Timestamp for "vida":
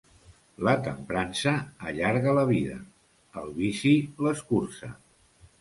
2.53-2.79